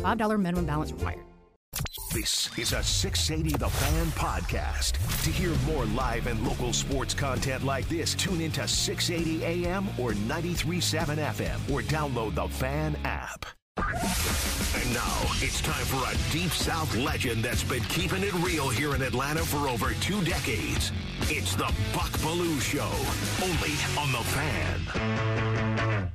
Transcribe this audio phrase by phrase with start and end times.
[0.00, 1.20] $5 minimum balance required.
[2.12, 4.94] This is a 680 The Fan podcast.
[5.22, 10.14] To hear more live and local sports content like this, tune into 680 AM or
[10.14, 13.46] 937 FM or download the Fan app.
[13.78, 18.96] And now it's time for a Deep South legend that's been keeping it real here
[18.96, 20.90] in Atlanta for over two decades.
[21.22, 22.90] It's the Buck Belue Show,
[23.44, 26.10] only on the Fan.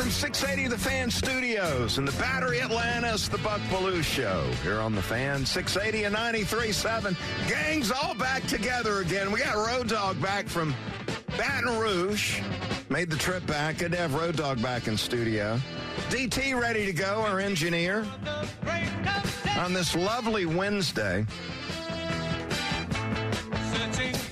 [0.00, 4.80] From 680 The Fan Studios in the Battery Atlanta, it's the Buck Belue Show here
[4.80, 7.14] on The Fan, 680 and 93.7.
[7.46, 9.30] Gang's all back together again.
[9.30, 10.74] We got Road Dog back from
[11.36, 12.40] Baton Rouge.
[12.88, 13.76] Made the trip back.
[13.76, 15.60] Good to have Road Dog back in studio.
[16.08, 18.06] DT ready to go, our engineer,
[19.58, 21.26] on this lovely Wednesday.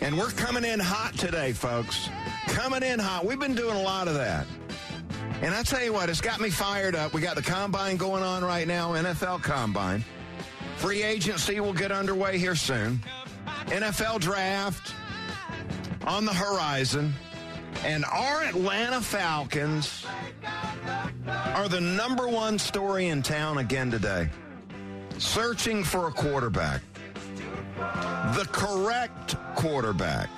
[0.01, 2.09] And we're coming in hot today, folks.
[2.47, 3.27] Coming in hot.
[3.27, 4.47] We've been doing a lot of that.
[5.41, 7.15] And I tell you what, it's got me fired up.
[7.15, 10.05] We got the combine going on right now, NFL combine.
[10.79, 13.01] Free agency will get underway here soon.
[13.67, 14.95] NFL draft
[16.07, 17.15] on the horizon.
[17.85, 20.05] And our Atlanta Falcons
[21.27, 24.29] are the number one story in town again today.
[25.19, 26.81] Searching for a quarterback.
[27.77, 30.31] The correct quarterback.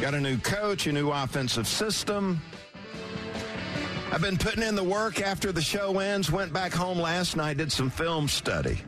[0.00, 2.40] Got a new coach, a new offensive system.
[4.14, 6.30] I've been putting in the work after the show ends.
[6.30, 8.78] Went back home last night, did some film study.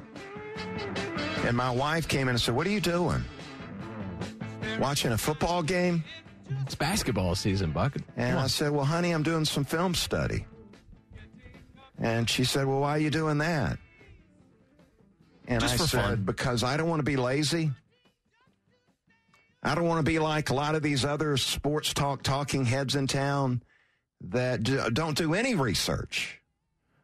[1.45, 3.25] And my wife came in and said, What are you doing?
[4.79, 6.05] Watching a football game?
[6.63, 7.97] It's basketball season, Buck.
[8.17, 10.47] And I said, Well, honey, I'm doing some film study.
[11.99, 13.79] And she said, Well, why are you doing that?
[15.49, 16.23] And Just I said, fun.
[16.23, 17.73] Because I don't want to be lazy.
[19.61, 22.95] I don't want to be like a lot of these other sports talk talking heads
[22.95, 23.61] in town
[24.31, 24.63] that
[24.95, 26.41] don't do any research,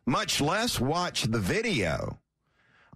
[0.06, 2.18] much less watch the video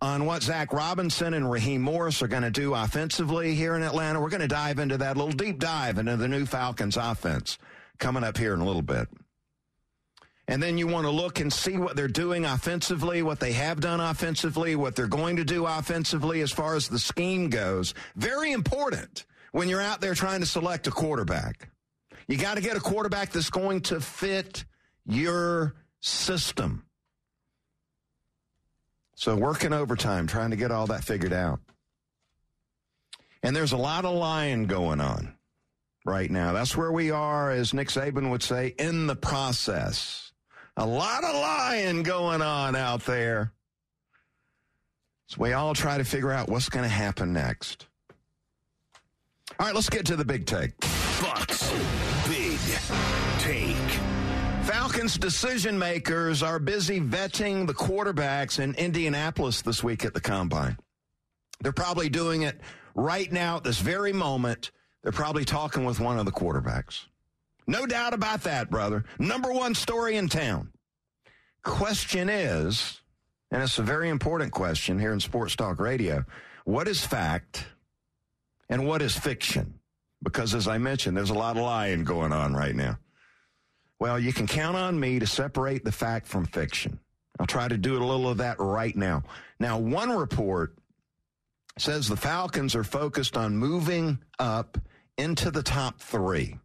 [0.03, 4.21] on what Zach Robinson and Raheem Morris are going to do offensively here in Atlanta.
[4.21, 7.59] We're going to dive into that little deep dive into the new Falcons offense
[7.99, 9.09] coming up here in a little bit.
[10.49, 13.81] And then you want to look and see what they're doing offensively, what they have
[13.81, 17.95] done offensively, what they're going to do offensively as far as the scheme goes.
[18.15, 21.69] Very important when you're out there trying to select a quarterback.
[22.29, 24.65] You got to get a quarterback that's going to fit
[25.05, 26.85] your system.
[29.15, 31.61] So working overtime, trying to get all that figured out.
[33.43, 35.35] And there's a lot of lying going on
[36.05, 36.53] right now.
[36.53, 40.33] That's where we are, as Nick Saban would say, in the process.
[40.77, 43.53] A lot of lying going on out there.
[45.29, 47.87] So we all try to figure out what's going to happen next.
[49.59, 50.73] All right, let's get to the big take.
[51.21, 51.73] Bucks
[52.29, 52.59] Big
[53.39, 53.77] Take.
[54.65, 60.77] Falcons decision makers are busy vetting the quarterbacks in Indianapolis this week at the combine.
[61.61, 62.61] They're probably doing it
[62.95, 64.73] right now at this very moment.
[65.03, 67.07] They're probably talking with one of the quarterbacks.
[67.67, 69.05] No doubt about that, brother.
[69.19, 70.73] Number one story in town.
[71.63, 73.01] Question is,
[73.51, 76.25] and it's a very important question here in Sports Talk Radio
[76.65, 77.65] what is fact
[78.69, 79.76] and what is fiction?
[80.27, 82.99] Because as I mentioned, there's a lot of lying going on right now.
[84.01, 86.99] Well, you can count on me to separate the fact from fiction.
[87.39, 89.23] I'll try to do a little of that right now.
[89.61, 90.77] Now, one report
[91.79, 94.77] says the Falcons are focused on moving up
[95.17, 96.59] into the top three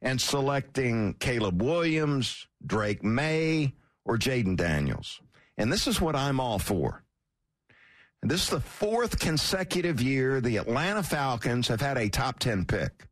[0.00, 3.74] and selecting Caleb Williams, Drake Maye,
[4.06, 5.20] or Jayden Daniels.
[5.58, 7.03] And this is what I'm all for.
[8.26, 13.06] This is the fourth consecutive year the Atlanta Falcons have had a top 10 pick.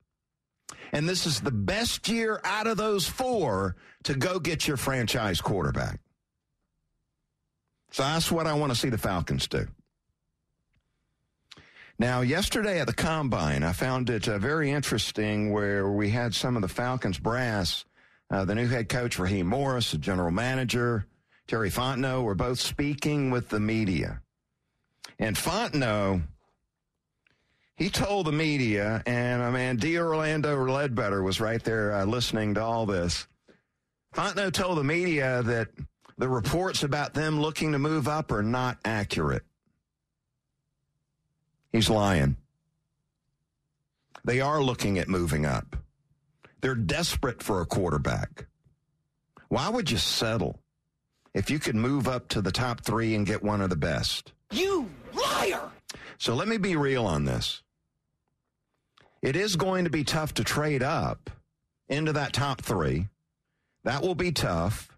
[0.92, 5.42] And this is the best year out of those four to go get your franchise
[5.42, 6.00] quarterback.
[7.90, 9.66] So that's what I want to see the Falcons do.
[11.98, 16.56] Now, yesterday at the combine, I found it uh, very interesting where we had some
[16.56, 17.84] of the Falcons brass,
[18.30, 21.06] uh, the new head coach Raheem Morris, the general manager
[21.46, 24.21] Terry Fontenot, were both speaking with the media.
[25.18, 26.22] And Fontenot
[27.76, 29.98] he told the media, and I mean, D.
[29.98, 33.26] Orlando Ledbetter was right there uh, listening to all this.
[34.14, 35.68] Fontenot told the media that
[36.18, 39.42] the reports about them looking to move up are not accurate.
[41.72, 42.36] He's lying.
[44.24, 45.74] They are looking at moving up.
[46.60, 48.46] They're desperate for a quarterback.
[49.48, 50.60] Why would you settle
[51.34, 54.32] if you could move up to the top three and get one of the best?
[54.52, 55.70] You liar!
[56.18, 57.62] So let me be real on this.
[59.22, 61.30] It is going to be tough to trade up
[61.88, 63.08] into that top three.
[63.84, 64.88] That will be tough.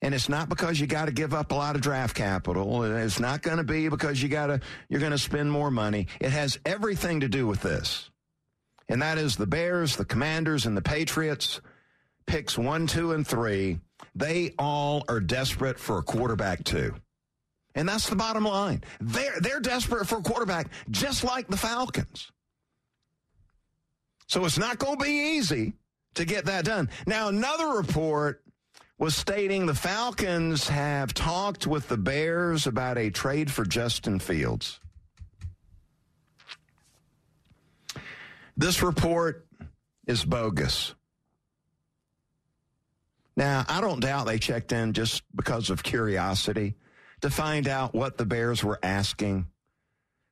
[0.00, 2.84] And it's not because you got to give up a lot of draft capital.
[2.84, 6.06] It's not going to be because you got to you're going to spend more money.
[6.20, 8.10] It has everything to do with this.
[8.88, 11.60] And that is the Bears, the Commanders, and the Patriots.
[12.26, 13.80] Picks one, two, and three.
[14.14, 16.94] They all are desperate for a quarterback too.
[17.78, 18.82] And that's the bottom line.
[19.00, 22.32] They're, they're desperate for a quarterback, just like the Falcons.
[24.26, 25.74] So it's not going to be easy
[26.14, 26.90] to get that done.
[27.06, 28.42] Now, another report
[28.98, 34.80] was stating the Falcons have talked with the Bears about a trade for Justin Fields.
[38.56, 39.46] This report
[40.04, 40.96] is bogus.
[43.36, 46.74] Now, I don't doubt they checked in just because of curiosity
[47.20, 49.46] to find out what the Bears were asking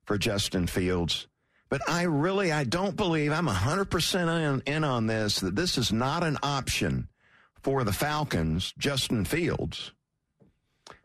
[0.05, 1.27] for Justin Fields.
[1.69, 5.93] But I really, I don't believe, I'm 100% in, in on this, that this is
[5.93, 7.09] not an option
[7.61, 9.93] for the Falcons, Justin Fields,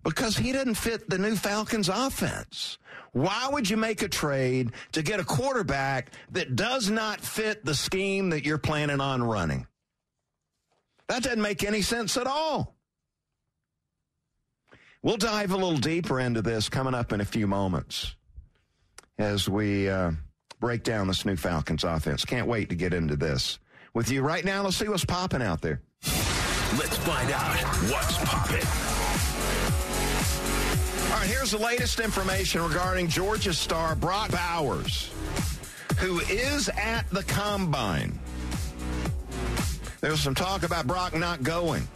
[0.04, 2.77] because he didn't fit the new Falcons offense.
[3.13, 7.75] Why would you make a trade to get a quarterback that does not fit the
[7.75, 9.66] scheme that you're planning on running?
[11.07, 12.75] That doesn't make any sense at all.
[15.03, 18.15] We'll dive a little deeper into this coming up in a few moments
[19.18, 20.12] as we uh,
[20.59, 22.24] break down this new Falcons offense.
[22.24, 23.57] Can't wait to get into this
[23.95, 24.62] with you right now.
[24.62, 25.81] Let's see what's popping out there.
[26.03, 27.57] Let's find out
[27.89, 28.68] what's popping.
[31.12, 35.12] All right, here's the latest information regarding Georgia star Brock Bowers,
[35.98, 38.19] who is at the combine.
[40.00, 41.88] There was some talk about Brock not going.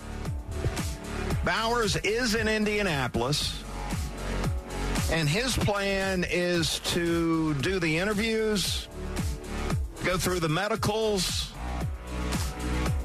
[1.46, 3.64] Bowers is in Indianapolis,
[5.12, 8.88] and his plan is to do the interviews,
[10.04, 11.54] go through the medicals,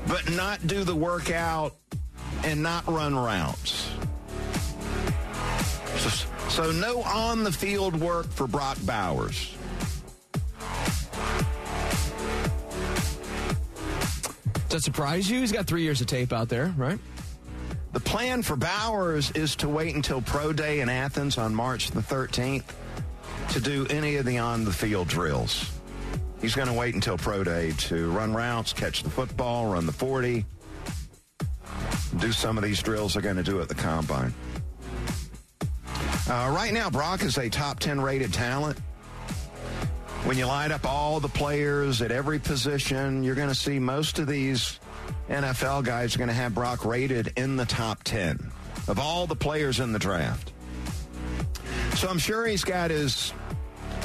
[0.09, 1.77] but not do the workout
[2.43, 3.91] and not run routes.
[5.99, 9.55] So, so no on the field work for Brock Bowers.
[14.71, 15.41] Does that surprise you?
[15.41, 16.99] He's got three years of tape out there, right?
[17.93, 22.01] The plan for Bowers is to wait until Pro Day in Athens on March the
[22.01, 22.65] 13th
[23.51, 25.69] to do any of the on the field drills.
[26.41, 29.93] He's going to wait until Pro Day to run routes, catch the football, run the
[29.93, 30.45] 40,
[32.19, 34.33] do some of these drills they're going to do at the combine.
[36.29, 38.79] Uh, right now, Brock is a top 10 rated talent.
[40.25, 44.21] When you line up all the players at every position, you're going to see most
[44.21, 44.79] of these
[45.29, 48.51] NFL guys are going to have Brock rated in the top 10
[48.89, 50.53] of all the players in the draft.
[51.95, 53.33] So I'm sure he's got his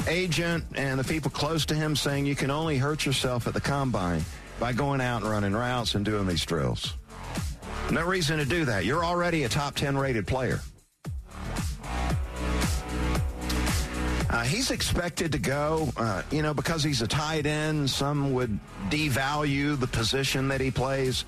[0.08, 3.60] agent and the people close to him saying you can only hurt yourself at the
[3.60, 4.24] combine
[4.60, 6.94] by going out and running routes and doing these drills.
[7.90, 8.84] No reason to do that.
[8.84, 10.60] You're already a top 10 rated player.
[14.46, 17.88] He's expected to go, uh, you know, because he's a tight end.
[17.88, 21.24] Some would devalue the position that he plays,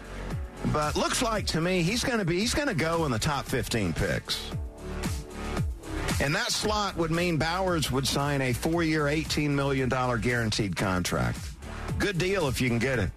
[0.73, 3.19] but looks like to me he's going to be he's going to go in the
[3.19, 4.51] top 15 picks.
[6.21, 11.39] And that slot would mean Bowers would sign a four-year, $18 million guaranteed contract.
[11.99, 13.11] Good deal if you can get it.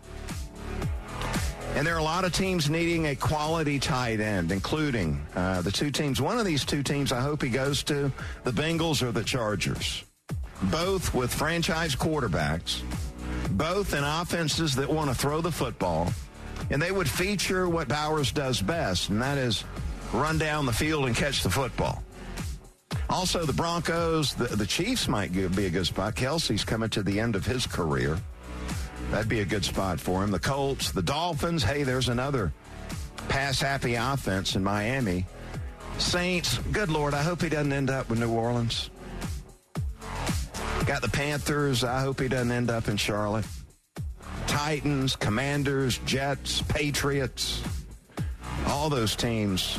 [1.73, 5.71] And there are a lot of teams needing a quality tight end, including uh, the
[5.71, 6.21] two teams.
[6.21, 8.11] One of these two teams I hope he goes to,
[8.43, 10.03] the Bengals or the Chargers.
[10.63, 12.81] Both with franchise quarterbacks,
[13.51, 16.11] both in offenses that want to throw the football,
[16.69, 19.63] and they would feature what Bowers does best, and that is
[20.13, 22.03] run down the field and catch the football.
[23.09, 26.15] Also, the Broncos, the, the Chiefs might be a good spot.
[26.15, 28.19] Kelce's coming to the end of his career.
[29.11, 30.31] That'd be a good spot for him.
[30.31, 31.63] The Colts, the Dolphins.
[31.63, 32.53] Hey, there's another
[33.27, 35.25] pass happy offense in Miami.
[35.97, 38.89] Saints, good Lord, I hope he doesn't end up with New Orleans.
[40.85, 41.83] Got the Panthers.
[41.83, 43.45] I hope he doesn't end up in Charlotte.
[44.47, 47.63] Titans, Commanders, Jets, Patriots.
[48.67, 49.77] All those teams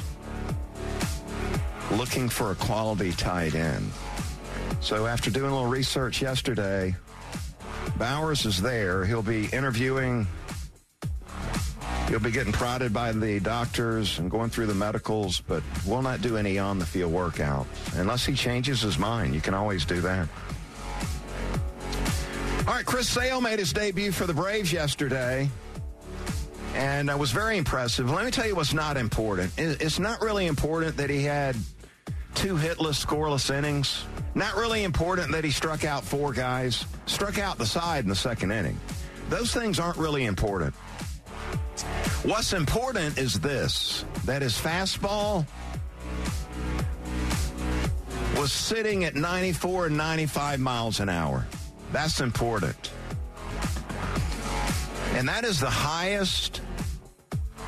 [1.90, 3.90] looking for a quality tight end.
[4.80, 6.94] So after doing a little research yesterday,
[7.96, 9.04] Bowers is there.
[9.04, 10.26] He'll be interviewing.
[12.08, 16.20] He'll be getting prodded by the doctors and going through the medicals, but will not
[16.20, 19.34] do any on the field workout unless he changes his mind.
[19.34, 20.28] You can always do that.
[22.66, 25.48] All right, Chris Sale made his debut for the Braves yesterday
[26.74, 28.10] and uh, was very impressive.
[28.10, 29.52] Let me tell you what's not important.
[29.56, 31.56] It's not really important that he had
[32.34, 34.04] two hitless, scoreless innings.
[34.34, 38.16] Not really important that he struck out four guys, struck out the side in the
[38.16, 38.78] second inning.
[39.28, 40.74] Those things aren't really important.
[42.24, 45.46] What's important is this that his fastball
[48.36, 51.46] was sitting at 94 and 95 miles an hour.
[51.92, 52.90] That's important.
[55.14, 56.62] And that is the highest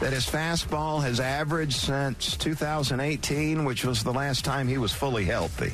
[0.01, 5.25] that his fastball has averaged since 2018, which was the last time he was fully
[5.25, 5.73] healthy.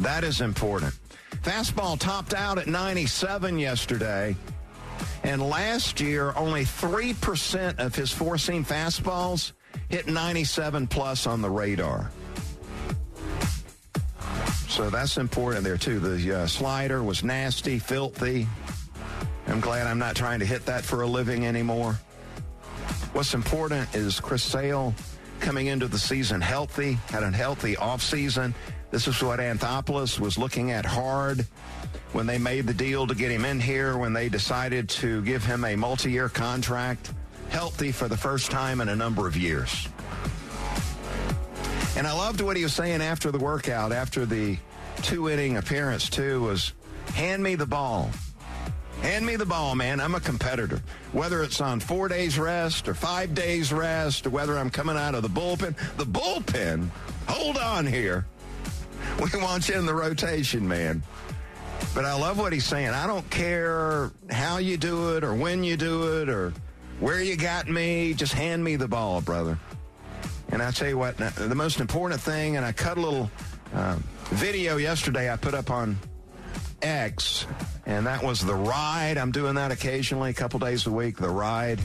[0.00, 0.98] That is important.
[1.42, 4.34] Fastball topped out at 97 yesterday.
[5.22, 9.52] And last year, only 3% of his four seam fastballs
[9.88, 12.10] hit 97 plus on the radar.
[14.68, 15.98] So that's important there, too.
[15.98, 18.46] The uh, slider was nasty, filthy.
[19.48, 21.98] I'm glad I'm not trying to hit that for a living anymore.
[23.12, 24.94] What's important is Chris Sale
[25.40, 28.54] coming into the season healthy, had a healthy offseason.
[28.90, 31.46] This is what Anthopoulos was looking at hard
[32.12, 35.44] when they made the deal to get him in here, when they decided to give
[35.44, 37.12] him a multi year contract,
[37.50, 39.88] healthy for the first time in a number of years.
[41.96, 44.56] And I loved what he was saying after the workout, after the
[45.02, 46.72] two inning appearance, too, was
[47.14, 48.10] hand me the ball.
[49.02, 50.00] Hand me the ball, man.
[50.00, 50.82] I'm a competitor.
[51.12, 55.14] Whether it's on four days rest or five days rest or whether I'm coming out
[55.14, 55.76] of the bullpen.
[55.96, 56.90] The bullpen,
[57.26, 58.26] hold on here.
[59.34, 61.02] We want you in the rotation, man.
[61.94, 62.90] But I love what he's saying.
[62.90, 66.52] I don't care how you do it or when you do it or
[67.00, 68.14] where you got me.
[68.14, 69.58] Just hand me the ball, brother.
[70.50, 73.30] And I tell you what, the most important thing, and I cut a little
[73.74, 73.96] uh,
[74.30, 75.96] video yesterday I put up on
[76.82, 77.46] X,
[77.86, 79.16] and that was the ride.
[79.16, 81.18] I'm doing that occasionally, a couple days a week.
[81.18, 81.80] The ride,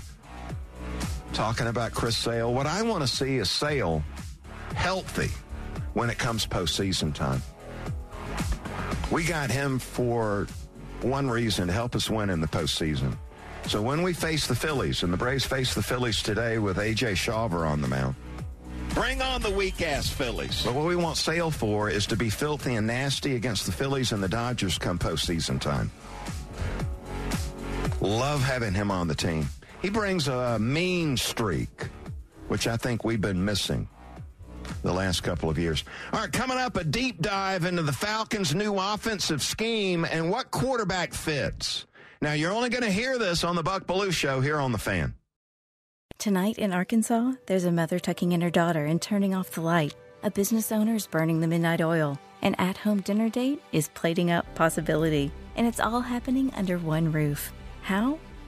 [1.34, 2.54] talking about Chris Sale.
[2.54, 4.04] What I want to see is Sale
[4.74, 5.30] healthy
[5.96, 7.42] when it comes postseason time.
[9.10, 10.46] We got him for
[11.02, 13.18] one reason to help us win in the postseason.
[13.66, 17.14] So when we face the Phillies, and the Braves face the Phillies today with A.J.
[17.14, 18.16] Shawver on the mound,
[18.94, 20.64] Bring on the weak ass Phillies.
[20.64, 24.14] But what we want Sale for is to be filthy and nasty against the Phillies
[24.14, 25.92] and the Dodgers come postseason time.
[28.00, 29.48] Love having him on the team.
[29.82, 31.90] He brings a mean streak,
[32.48, 33.90] which I think we've been missing
[34.86, 35.84] the last couple of years.
[36.14, 40.52] All right, coming up, a deep dive into the Falcons' new offensive scheme and what
[40.52, 41.86] quarterback fits.
[42.22, 44.78] Now, you're only going to hear this on the Buck Belue Show here on The
[44.78, 45.14] Fan.
[46.18, 49.96] Tonight in Arkansas, there's a mother tucking in her daughter and turning off the light.
[50.24, 52.18] A business owner is burning the midnight oil.
[52.42, 55.32] An at home dinner date is plating up possibility.
[55.56, 57.52] And it's all happening under one roof.
[57.82, 58.18] How?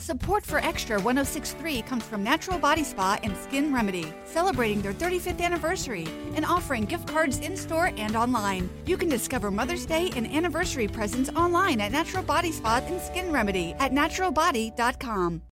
[0.00, 5.40] Support for Extra 1063 comes from Natural Body Spa and Skin Remedy, celebrating their 35th
[5.40, 8.68] anniversary and offering gift cards in store and online.
[8.86, 13.32] You can discover Mother's Day and anniversary presents online at Natural Body Spa and Skin
[13.32, 15.42] Remedy at naturalbody.com.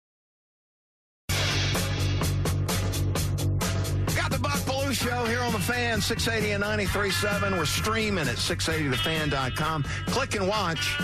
[4.17, 7.57] Got the Buck Belue Show here on the fan, 680 and 93.7.
[7.57, 9.85] We're streaming at 680thefan.com.
[10.09, 10.99] Click and watch.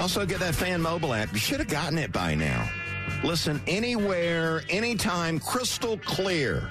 [0.00, 1.32] Also, get that fan mobile app.
[1.32, 2.68] You should have gotten it by now.
[3.22, 6.70] Listen anywhere, anytime, crystal clear.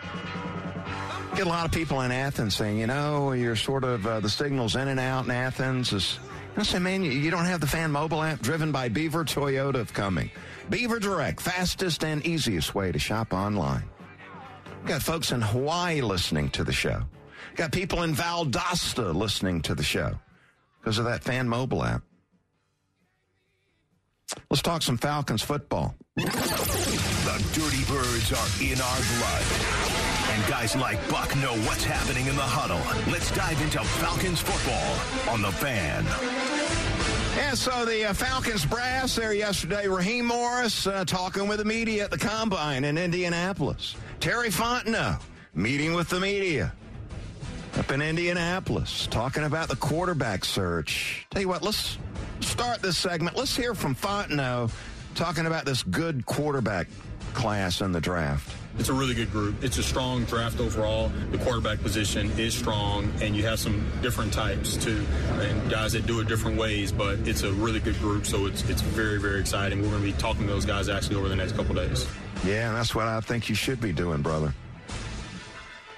[1.36, 4.30] Get a lot of people in Athens saying, you know, you're sort of uh, the
[4.30, 5.94] signals in and out in Athens.
[5.94, 6.20] Is,
[6.58, 9.75] I say, man, you, you don't have the fan mobile app driven by Beaver Toyota
[9.75, 10.30] of Cumming.
[10.70, 13.84] Beaver Direct, fastest and easiest way to shop online.
[14.86, 17.04] Got folks in Hawaii listening to the show.
[17.56, 20.20] Got people in Valdosta listening to the show
[20.82, 22.01] because of that fan mobile app.
[24.50, 25.96] Let's talk some Falcons football.
[26.16, 29.46] The Dirty Birds are in our blood.
[30.32, 32.82] And guys like Buck know what's happening in the huddle.
[33.12, 36.06] Let's dive into Falcons football on the fan.
[37.36, 39.88] Yeah, so the uh, Falcons brass there yesterday.
[39.88, 43.96] Raheem Morris uh, talking with the media at the combine in Indianapolis.
[44.20, 45.22] Terry Fontenot
[45.54, 46.74] meeting with the media.
[47.78, 51.25] Up in Indianapolis, talking about the quarterback search.
[51.30, 51.98] Tell you what, let's
[52.42, 53.36] start this segment.
[53.36, 54.72] Let's hear from Fontenot
[55.16, 56.88] talking about this good quarterback
[57.34, 58.56] class in the draft.
[58.80, 59.63] It's a really good group.
[59.63, 61.12] It's a strong draft overall.
[61.32, 66.06] The quarterback position is strong, and you have some different types too, and guys that
[66.06, 66.92] do it different ways.
[66.92, 69.82] But it's a really good group, so it's it's very very exciting.
[69.82, 72.08] We're going to be talking to those guys actually over the next couple days.
[72.46, 74.54] Yeah, that's what I think you should be doing, brother.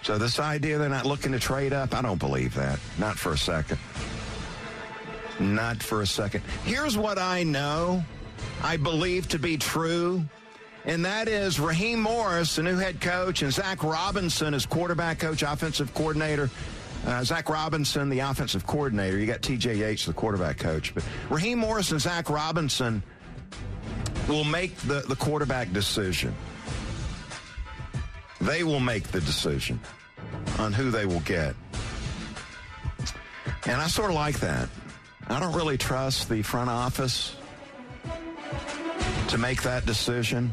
[0.04, 2.80] So this idea they're not looking to trade up, I don't believe that.
[3.00, 3.80] Not for a second.
[5.40, 6.44] Not for a second.
[6.66, 8.04] Here's what I know.
[8.62, 10.24] I believe to be true
[10.86, 15.42] and that is Raheem Morris, the new head coach, and Zach Robinson as quarterback coach,
[15.42, 16.50] offensive coordinator.
[17.06, 19.18] Uh, Zach Robinson, the offensive coordinator.
[19.18, 20.94] You got TJ Yates, the quarterback coach.
[20.94, 23.02] But Raheem Morris and Zach Robinson
[24.28, 26.34] will make the, the quarterback decision.
[28.44, 29.80] They will make the decision
[30.60, 31.56] on who they will get.
[33.66, 34.68] And I sort of like that.
[35.30, 37.36] I don't really trust the front office
[39.30, 40.52] to make that decision.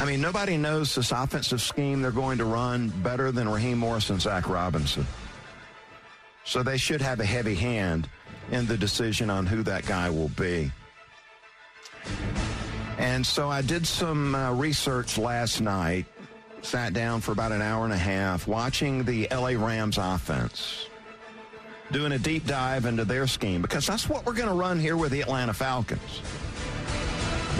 [0.00, 4.08] I mean, nobody knows this offensive scheme they're going to run better than Raheem Morris
[4.08, 5.06] and Zach Robinson.
[6.44, 8.08] So they should have a heavy hand
[8.50, 10.72] in the decision on who that guy will be.
[12.98, 16.06] And so I did some uh, research last night,
[16.62, 20.86] sat down for about an hour and a half, watching the LA Rams offense,
[21.90, 24.96] doing a deep dive into their scheme, because that's what we're going to run here
[24.96, 26.22] with the Atlanta Falcons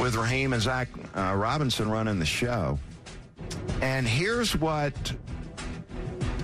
[0.00, 2.78] with Raheem and Zach uh, Robinson running the show.
[3.80, 4.94] And here's what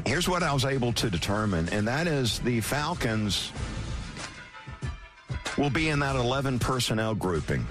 [0.07, 3.53] here's what I was able to determine, and that is the Falcons
[5.57, 7.67] will be in that 11 personnel grouping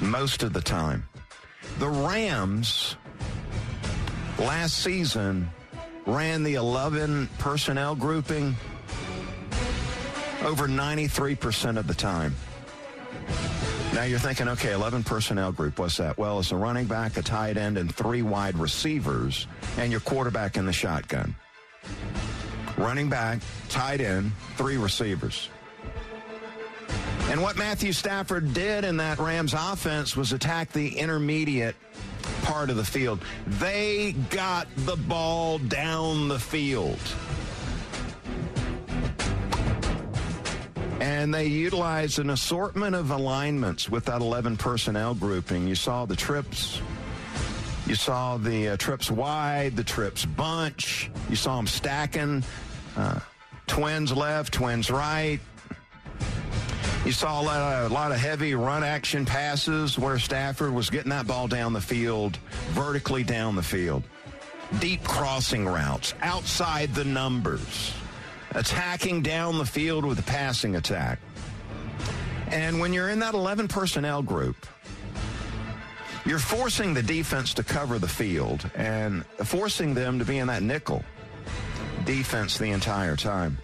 [0.00, 1.06] most of the time.
[1.78, 2.96] The Rams
[4.38, 5.50] last season
[6.06, 8.56] ran the 11 personnel grouping
[10.44, 12.34] over 93% of the time.
[13.92, 15.78] Now you're thinking, okay, 11 personnel group.
[15.78, 16.16] What's that?
[16.18, 19.46] Well, it's a running back, a tight end, and three wide receivers,
[19.76, 21.34] and your quarterback in the shotgun.
[22.76, 25.48] Running back, tight end, three receivers.
[27.30, 31.74] And what Matthew Stafford did in that Rams offense was attack the intermediate
[32.48, 33.20] part of the field.
[33.46, 36.98] They got the ball down the field.
[40.98, 45.68] And they utilized an assortment of alignments with that 11 personnel grouping.
[45.68, 46.80] You saw the trips.
[47.86, 51.10] You saw the uh, trips wide, the trips bunch.
[51.28, 52.42] You saw them stacking.
[52.96, 53.20] Uh,
[53.66, 55.38] twins left, twins right.
[57.08, 60.90] You saw a lot, of, a lot of heavy run action passes where Stafford was
[60.90, 62.36] getting that ball down the field,
[62.72, 64.02] vertically down the field.
[64.78, 67.94] Deep crossing routes, outside the numbers
[68.50, 71.18] attacking down the field with a passing attack.
[72.48, 74.66] And when you're in that 11 personnel group,
[76.26, 80.62] you're forcing the defense to cover the field and forcing them to be in that
[80.62, 81.02] nickel
[82.04, 83.56] defense the entire time.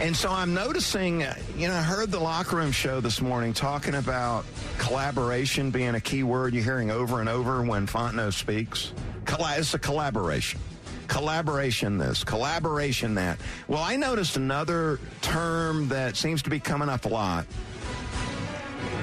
[0.00, 3.54] And so I'm noticing, uh, you know, I heard the locker room show this morning
[3.54, 4.44] talking about
[4.78, 8.92] collaboration being a key word you're hearing over and over when Fontenot speaks.
[9.26, 10.60] It's a collaboration
[11.08, 13.38] collaboration this, collaboration that.
[13.68, 17.46] Well, I noticed another term that seems to be coming up a lot,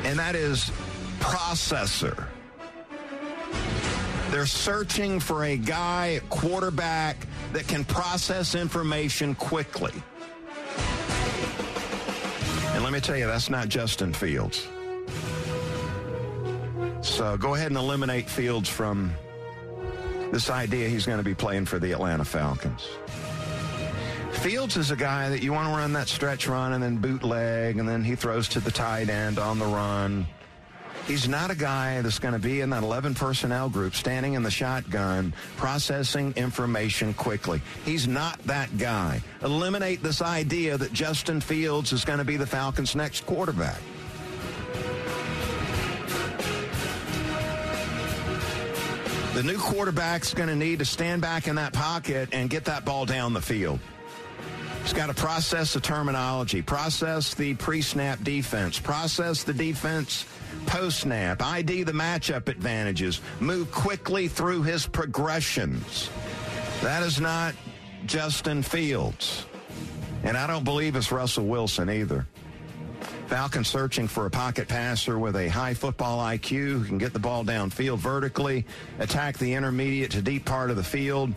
[0.04, 0.72] and that is
[1.20, 2.28] processor.
[4.30, 9.94] They're searching for a guy, quarterback, that can process information quickly.
[12.94, 14.68] Me tell you, that's not Justin Fields.
[17.02, 19.16] So go ahead and eliminate Fields from
[20.32, 22.88] this idea he's going to be playing for the Atlanta Falcons.
[24.34, 27.80] Fields is a guy that you want to run that stretch run and then bootleg,
[27.80, 30.28] and then he throws to the tight end on the run.
[31.08, 34.44] He's not a guy that's going to be in that 11 personnel group standing in
[34.44, 37.62] the shotgun processing information quickly.
[37.84, 39.22] He's not that guy.
[39.42, 43.82] Eliminate this idea that Justin Fields is going to be the Falcons' next quarterback.
[49.34, 52.86] The new quarterback's going to need to stand back in that pocket and get that
[52.86, 53.80] ball down the field.
[54.84, 60.26] He's got to process the terminology, process the pre-snap defense, process the defense
[60.66, 66.10] post-snap, ID the matchup advantages, move quickly through his progressions.
[66.82, 67.56] That is not
[68.06, 69.46] Justin Fields.
[70.24, 72.26] And I don't believe it's Russell Wilson either.
[73.28, 77.20] Falcons searching for a pocket passer with a high football IQ who can get the
[77.20, 78.66] ball downfield vertically,
[79.00, 81.34] attack the intermediate to deep part of the field,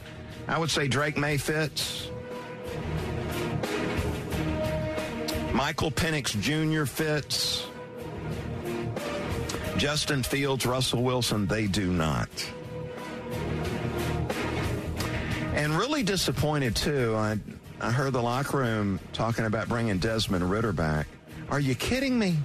[0.49, 2.09] I would say Drake Maye fits.
[5.53, 6.85] Michael Penix Jr.
[6.85, 7.67] fits.
[9.79, 12.29] Justin Fields, Russell Wilson, they do not.
[15.53, 17.15] And really disappointed, too.
[17.17, 17.39] I,
[17.81, 21.07] I heard the locker room talking about bringing Desmond Ridder back.
[21.51, 22.37] Are you kidding me?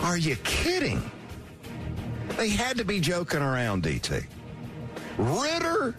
[0.00, 1.02] Are you kidding?
[2.36, 4.24] They had to be joking around, DT.
[5.16, 5.96] Ritter?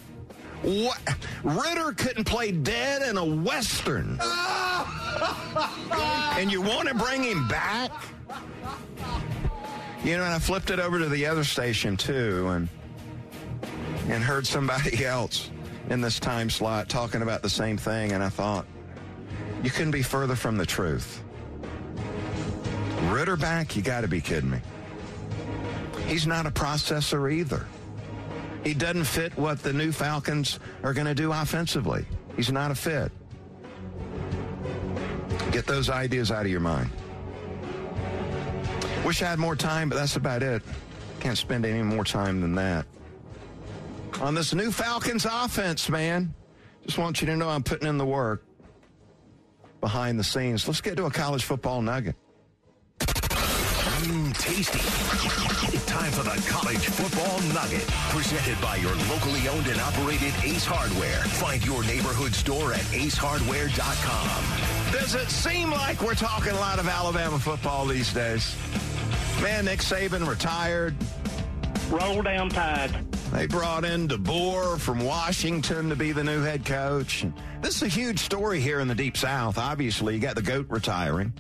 [0.62, 1.00] What?
[1.44, 4.20] Ridder couldn't play dead in a Western.
[6.38, 7.92] and you want to bring him back?
[10.10, 12.67] You know, and I flipped it over to the other station too and
[14.10, 15.52] and heard somebody else
[15.91, 18.65] in this time slot talking about the same thing and I thought
[19.62, 21.22] you couldn't be further from the truth.
[23.04, 24.62] Ridder back, you got to be kidding me.
[26.08, 27.67] He's not a processor either.
[28.63, 32.04] He doesn't fit what the new Falcons are going to do offensively.
[32.36, 33.12] He's not a fit.
[35.52, 36.89] Get those ideas out of your mind.
[39.10, 40.62] Wish I had more time, but that's about it.
[41.19, 42.86] Can't spend any more time than that.
[44.22, 46.32] On this new Falcons offense, man,
[46.86, 48.43] just want you to know I'm putting in the work
[49.82, 50.67] behind the scenes.
[50.67, 52.13] Let's get to a college football nugget.
[53.00, 54.78] Mmm, tasty.
[55.88, 57.88] Time for the college football nugget.
[58.12, 61.24] Presented by your locally owned and operated Ace Hardware.
[61.41, 64.91] Find your neighborhood store at acehardware.com.
[64.93, 68.56] Does it seem like we're talking a lot of Alabama football these days?
[69.41, 70.95] Man, Nick Saban retired.
[71.89, 73.10] Roll down tide.
[73.32, 77.25] They brought in DeBoer from Washington to be the new head coach.
[77.62, 79.58] This is a huge story here in the Deep South.
[79.58, 81.32] Obviously, you got the GOAT retiring.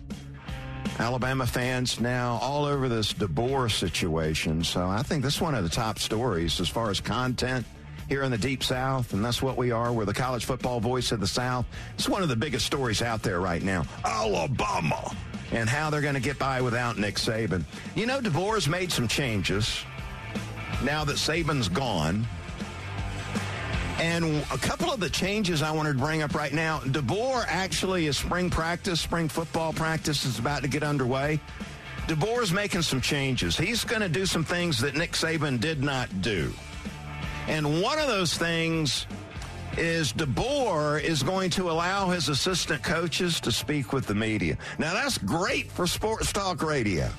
[0.97, 4.63] Alabama fans now all over this DeBoer situation.
[4.63, 7.65] So I think this is one of the top stories as far as content
[8.07, 9.91] here in the Deep South, and that's what we are.
[9.91, 11.65] We're the college football voice of the South.
[11.95, 13.83] It's one of the biggest stories out there right now.
[14.05, 15.15] Alabama
[15.51, 17.63] and how they're going to get by without Nick Saban.
[17.95, 19.83] You know, DeBoer's made some changes
[20.83, 22.27] now that Saban's gone.
[23.99, 26.79] And a couple of the changes I wanted to bring up right now.
[26.79, 31.39] DeBoer actually is spring practice, spring football practice is about to get underway.
[32.07, 33.57] DeBoer's making some changes.
[33.57, 36.53] He's going to do some things that Nick Saban did not do.
[37.47, 39.05] And one of those things
[39.79, 44.57] is DeBoer is going to allow his assistant coaches to speak with the media.
[44.77, 47.09] Now that's great for sports talk radio.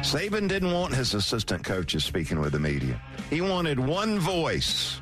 [0.00, 3.00] Saban didn't want his assistant coaches speaking with the media.
[3.30, 5.00] He wanted one voice,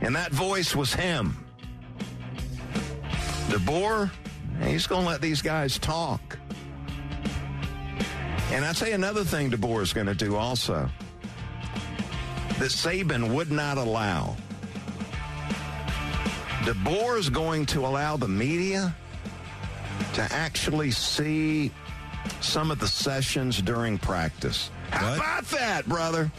[0.00, 1.44] and that voice was him.
[3.48, 4.10] DeBoer,
[4.64, 6.36] he's going to let these guys talk.
[8.50, 10.90] And I'd say another thing DeBoer is going to do also
[12.58, 14.36] that Saban would not allow.
[16.62, 18.94] DeBoer is going to allow the media
[20.14, 21.70] to actually see
[22.40, 24.70] some of the sessions during practice.
[24.90, 25.18] How What?
[25.18, 26.30] about that, brother?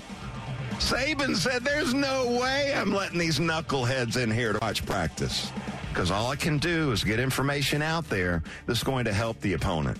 [0.79, 5.51] Saban said, There's no way I'm letting these knuckleheads in here to watch practice.
[5.89, 9.53] Because all I can do is get information out there that's going to help the
[9.53, 9.97] opponent.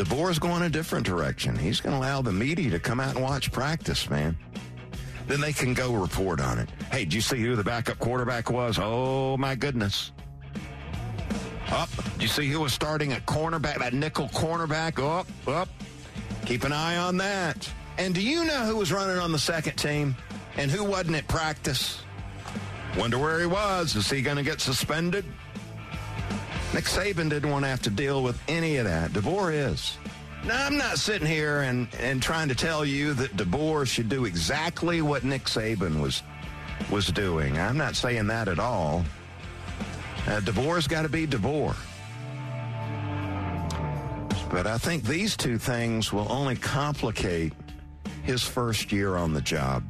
[0.00, 1.54] DeBoer's going a different direction.
[1.58, 4.34] He's going to allow the media to come out and watch practice, man.
[5.26, 6.70] Then they can go report on it.
[6.90, 8.78] Hey, did you see who the backup quarterback was?
[8.80, 10.12] Oh, my goodness.
[11.68, 11.90] Up.
[12.14, 14.98] Did you see who was starting at cornerback, that nickel cornerback?
[14.98, 15.68] Up, up.
[16.46, 17.70] Keep an eye on that.
[17.98, 20.16] And do you know who was running on the second team
[20.56, 22.02] and who wasn't at practice?
[22.96, 23.94] Wonder where he was.
[23.96, 25.26] Is he going to get suspended?
[26.72, 29.10] Nick Saban didn't want to have to deal with any of that.
[29.10, 29.98] DeBoer is.
[30.44, 34.24] Now, I'm not sitting here and, and trying to tell you that DeBoer should do
[34.24, 36.22] exactly what Nick Saban was
[36.90, 37.58] was doing.
[37.58, 39.04] I'm not saying that at all.
[40.26, 41.76] Uh, DeBoer's got to be DeBoer.
[44.50, 47.52] But I think these two things will only complicate
[48.22, 49.84] his first year on the job.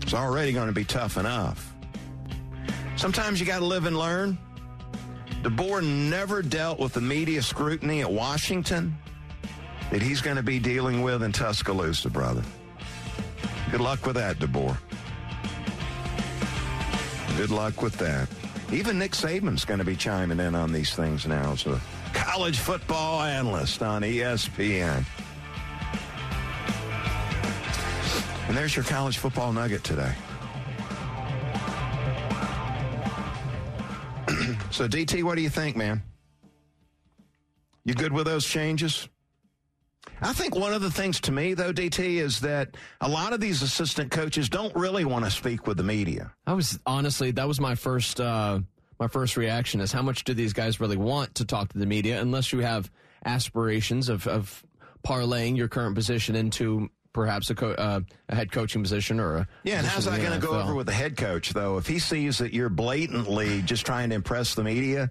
[0.00, 1.72] It's already going to be tough enough.
[2.96, 4.38] Sometimes you got to live and learn.
[5.44, 8.96] DeBoer never dealt with the media scrutiny at Washington
[9.90, 12.42] that he's going to be dealing with in Tuscaloosa, brother.
[13.70, 14.78] Good luck with that, DeBoer.
[17.36, 18.26] Good luck with that.
[18.72, 21.78] Even Nick Saban's going to be chiming in on these things now as a
[22.14, 25.04] college football analyst on ESPN.
[28.48, 30.14] And there's your college football nugget today.
[34.74, 36.02] So, DT, what do you think, man?
[37.84, 39.08] You good with those changes?
[40.20, 43.38] I think one of the things to me, though, DT, is that a lot of
[43.38, 46.32] these assistant coaches don't really want to speak with the media.
[46.44, 48.58] I was honestly that was my first uh,
[48.98, 51.86] my first reaction is how much do these guys really want to talk to the
[51.86, 52.90] media unless you have
[53.24, 54.64] aspirations of, of
[55.06, 59.48] parlaying your current position into perhaps a, co- uh, a head coaching position or a
[59.62, 59.78] yeah.
[59.78, 61.78] And how's that going to go over with the head coach though?
[61.78, 65.10] If he sees that you're blatantly just trying to impress the media,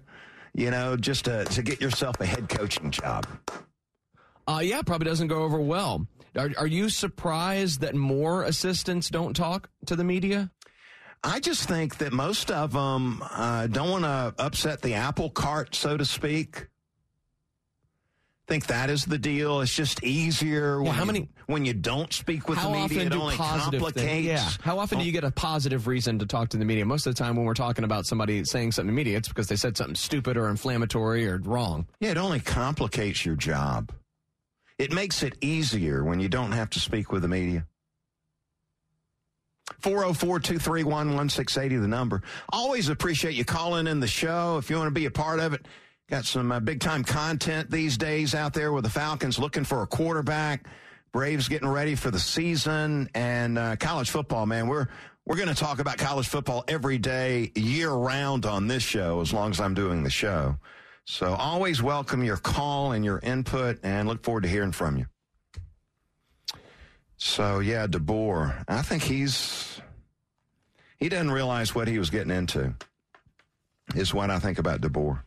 [0.54, 3.26] you know, just to, to get yourself a head coaching job.
[4.46, 6.06] Uh, yeah, probably doesn't go over well.
[6.36, 10.50] Are, are you surprised that more assistants don't talk to the media?
[11.22, 15.74] I just think that most of them uh, don't want to upset the apple cart,
[15.74, 16.66] so to speak.
[18.46, 19.62] Think that is the deal.
[19.62, 23.06] It's just easier yeah, when, how many, you, when you don't speak with the media.
[23.06, 24.26] It only complicates.
[24.26, 24.50] yeah.
[24.60, 25.14] How often do you oh.
[25.14, 26.84] get a positive reason to talk to the media?
[26.84, 29.28] Most of the time, when we're talking about somebody saying something to the media, it's
[29.28, 31.86] because they said something stupid or inflammatory or wrong.
[32.00, 33.92] Yeah, it only complicates your job.
[34.78, 37.66] It makes it easier when you don't have to speak with the media.
[39.80, 42.22] 404 231 1680, the number.
[42.50, 44.58] Always appreciate you calling in the show.
[44.58, 45.66] If you want to be a part of it,
[46.08, 49.82] got some uh, big time content these days out there with the Falcons looking for
[49.82, 50.66] a quarterback.
[51.12, 54.66] Braves getting ready for the season and uh, college football, man.
[54.66, 54.88] We're
[55.26, 59.32] we're going to talk about college football every day, year round on this show, as
[59.32, 60.58] long as I'm doing the show.
[61.06, 65.06] So always welcome your call and your input, and look forward to hearing from you.
[67.16, 69.80] So yeah, DeBoer, I think he's
[70.98, 72.74] he doesn't realize what he was getting into.
[73.94, 75.22] Is what I think about DeBoer.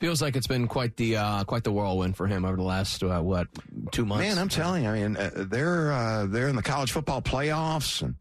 [0.00, 3.02] Feels like it's been quite the uh, quite the whirlwind for him over the last
[3.02, 3.48] uh, what
[3.92, 4.26] two months.
[4.26, 8.00] Man, I'm telling you, I mean, uh, they're uh, they're in the college football playoffs,
[8.00, 8.14] and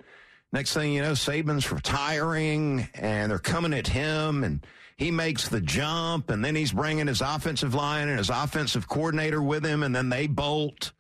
[0.52, 4.66] next thing you know, Saban's retiring, and they're coming at him, and
[4.98, 9.42] he makes the jump, and then he's bringing his offensive line and his offensive coordinator
[9.42, 10.92] with him, and then they bolt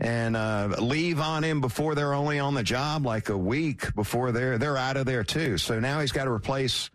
[0.00, 4.32] and uh, leave on him before they're only on the job like a week before
[4.32, 5.56] they're they're out of there too.
[5.58, 6.90] So now he's got to replace,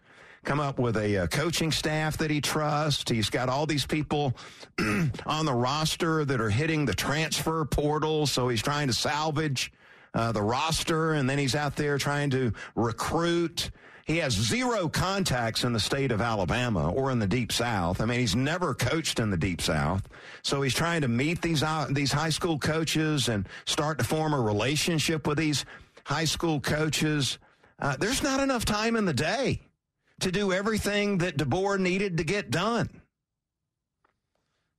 [0.46, 3.10] come up with a, uh, coaching staff that he trusts.
[3.10, 4.34] He's got all these people
[5.26, 9.74] on the roster that are hitting the transfer portal, so he's trying to salvage
[10.14, 13.72] uh, the roster, and then he's out there trying to recruit.
[14.06, 18.00] He has zero contacts in the state of Alabama or in the Deep South.
[18.00, 20.08] I mean, he's never coached in the Deep South.
[20.44, 24.34] So he's trying to meet these, uh, these high school coaches and start to form
[24.34, 25.66] a relationship with these
[26.04, 27.40] high school coaches.
[27.80, 29.60] Uh, there's not enough time in the day
[30.22, 33.02] to do everything that DeBoer needed to get done.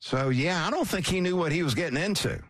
[0.00, 2.40] So, yeah, I don't think he knew what he was getting into.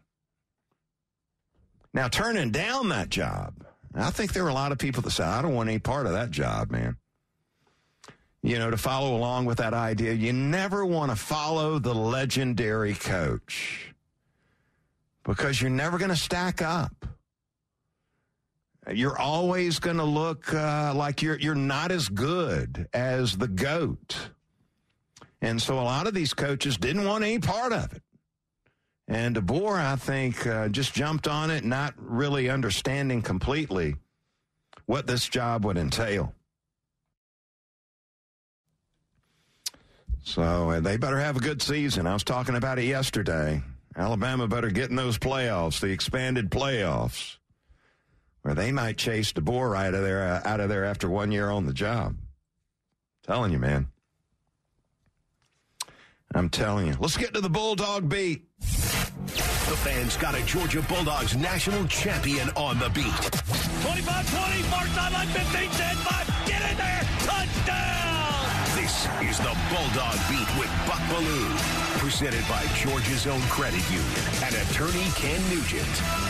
[1.94, 5.26] Now, turning down that job, I think there were a lot of people that said,
[5.26, 6.96] I don't want any part of that job, man.
[8.42, 12.94] You know, to follow along with that idea, you never want to follow the legendary
[12.94, 13.94] coach
[15.24, 16.92] because you're never going to stack up.
[18.92, 24.30] You're always going to look uh, like you're you're not as good as the goat,
[25.40, 28.02] and so a lot of these coaches didn't want any part of it.
[29.08, 33.96] And DeBoer, I think, uh, just jumped on it, not really understanding completely
[34.86, 36.32] what this job would entail.
[40.22, 42.06] So uh, they better have a good season.
[42.06, 43.62] I was talking about it yesterday.
[43.96, 47.38] Alabama better get in those playoffs, the expanded playoffs,
[48.46, 51.32] where they might chase DeBoer right out of there, uh, out of there after one
[51.32, 52.14] year on the job.
[53.24, 53.88] telling you, man.
[56.32, 56.94] I'm telling you.
[57.00, 58.46] Let's get to the Bulldog beat.
[58.60, 63.18] The fans got a Georgia Bulldogs national champion on the beat.
[63.82, 68.06] 25-20, far sideline 15, 10, 5, get in there, touchdown!
[68.78, 74.54] This is the Bulldog Beat with Buck Belue, presented by Georgia's own credit union and
[74.54, 76.25] attorney Ken Nugent.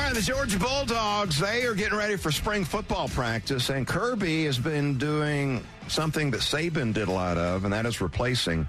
[0.00, 4.46] All right, the Georgia Bulldogs, they are getting ready for spring football practice, and Kirby
[4.46, 8.66] has been doing something that Saban did a lot of, and that is replacing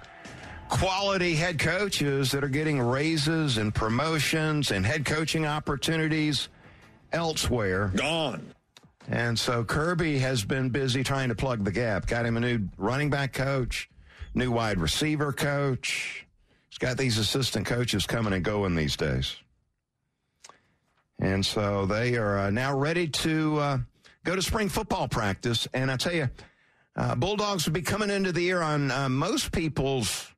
[0.67, 6.50] quality head coaches that are getting raises and promotions and head coaching opportunities
[7.13, 7.94] elsewhere.
[7.96, 8.54] Gone.
[9.08, 12.08] And so Kirby has been busy trying to plug the gap.
[12.08, 13.89] Got him a new running back coach,
[14.34, 16.28] new wide receiver coach.
[16.70, 19.38] He's got these assistant coaches coming and going these days.
[21.21, 23.77] And so they are uh, now ready to uh,
[24.23, 25.67] go to spring football practice.
[25.73, 26.29] And I tell you,
[26.95, 30.34] uh, Bulldogs will be coming into the year on uh, most people's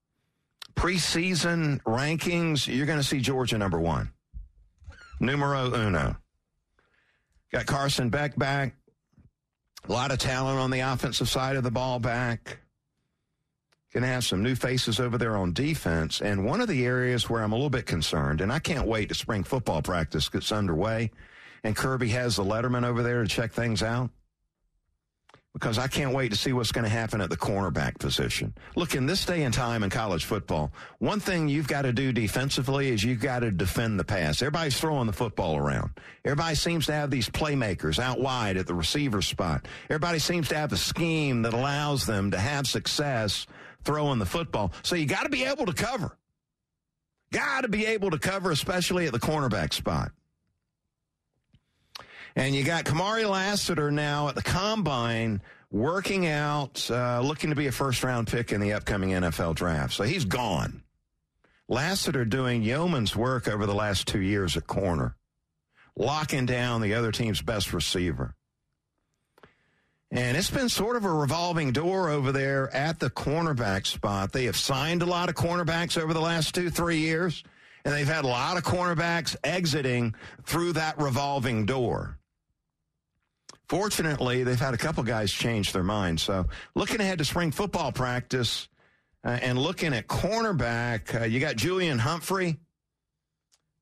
[0.75, 2.67] preseason rankings.
[2.67, 4.11] You're going to see Georgia number one,
[5.21, 6.17] numero uno.
[7.51, 8.75] Got Carson Beck back.
[9.87, 12.59] A lot of talent on the offensive side of the ball back.
[13.93, 16.19] Going to have some new faces over there on defense.
[16.19, 19.09] And one of the areas where I'm a little bit concerned, and I can't wait
[19.09, 21.11] to spring football practice gets underway,
[21.63, 24.09] and Kirby has the Letterman over there to check things out
[25.53, 28.55] because I can't wait to see what's going to happen at the cornerback position.
[28.75, 32.11] Look, in this day and time in college football, one thing you've got to do
[32.11, 34.41] defensively is you've got to defend the pass.
[34.41, 35.91] Everybody's throwing the football around.
[36.25, 39.67] Everybody seems to have these playmakers out wide at the receiver spot.
[39.91, 43.45] Everybody seems to have a scheme that allows them to have success
[43.83, 44.73] throwing the football.
[44.83, 46.17] So you got to be able to cover.
[47.31, 50.11] Got to be able to cover, especially at the cornerback spot.
[52.35, 55.41] And you got Kamari Lassiter now at the combine
[55.71, 59.93] working out, uh, looking to be a first round pick in the upcoming NFL draft.
[59.93, 60.83] So he's gone.
[61.67, 65.15] Lassiter doing yeoman's work over the last two years at corner,
[65.95, 68.35] locking down the other team's best receiver.
[70.13, 74.31] And it's been sort of a revolving door over there at the cornerback spot.
[74.31, 77.43] They have signed a lot of cornerbacks over the last two, three years,
[77.83, 80.13] and they've had a lot of cornerbacks exiting
[80.45, 82.19] through that revolving door.
[83.67, 86.19] Fortunately, they've had a couple guys change their mind.
[86.19, 86.45] So,
[86.75, 88.67] looking ahead to spring football practice
[89.23, 92.59] uh, and looking at cornerback, uh, you got Julian Humphrey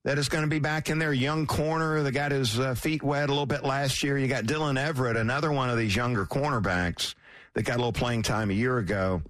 [0.03, 3.03] that is going to be back in there, young corner that got his uh, feet
[3.03, 4.17] wet a little bit last year.
[4.17, 7.13] You got Dylan Everett, another one of these younger cornerbacks
[7.53, 9.21] that got a little playing time a year ago.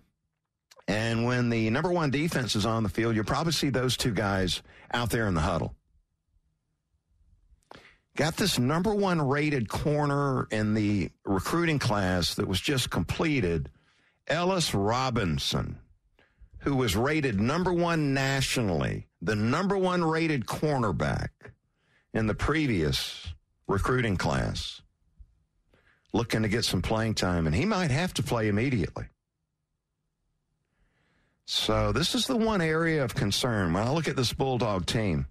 [0.88, 4.12] And when the number one defense is on the field, you'll probably see those two
[4.12, 4.62] guys
[4.94, 5.76] out there in the huddle.
[8.16, 13.70] Got this number one rated corner in the recruiting class that was just completed,
[14.28, 15.78] Ellis Robinson,
[16.62, 21.30] who was rated number one nationally, the number one rated cornerback
[22.14, 23.34] in the previous
[23.68, 24.82] recruiting class,
[26.14, 29.06] looking to get some playing time, and he might have to play immediately.
[31.46, 35.26] So, this is the one area of concern when I look at this Bulldog team.